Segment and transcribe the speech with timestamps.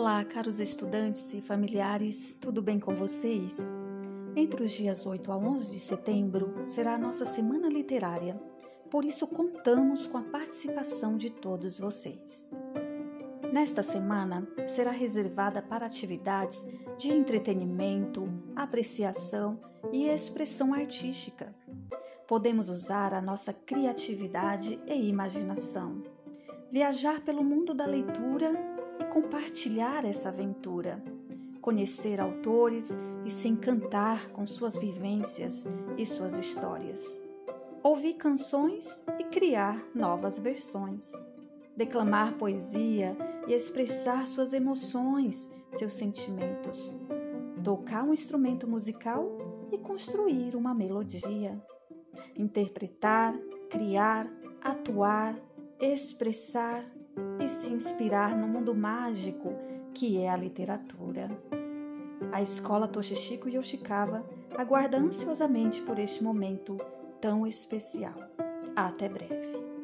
[0.00, 3.58] Olá, caros estudantes e familiares, tudo bem com vocês?
[4.34, 8.40] Entre os dias 8 a 11 de setembro será a nossa semana literária,
[8.90, 12.48] por isso contamos com a participação de todos vocês.
[13.52, 19.60] Nesta semana será reservada para atividades de entretenimento, apreciação
[19.92, 21.54] e expressão artística.
[22.26, 26.02] Podemos usar a nossa criatividade e imaginação,
[26.72, 28.79] viajar pelo mundo da leitura
[29.10, 31.02] compartilhar essa aventura,
[31.60, 35.66] conhecer autores e se encantar com suas vivências
[35.98, 37.20] e suas histórias,
[37.82, 41.10] ouvir canções e criar novas versões,
[41.76, 43.16] declamar poesia
[43.48, 46.94] e expressar suas emoções, seus sentimentos,
[47.64, 49.26] tocar um instrumento musical
[49.72, 51.60] e construir uma melodia,
[52.38, 53.36] interpretar,
[53.68, 54.30] criar,
[54.62, 55.36] atuar,
[55.80, 56.84] expressar
[57.38, 59.54] e se inspirar no mundo mágico
[59.94, 61.28] que é a literatura.
[62.32, 64.24] A escola Toshishiko Yoshikawa
[64.56, 66.78] aguarda ansiosamente por este momento
[67.20, 68.14] tão especial.
[68.76, 69.79] Até breve.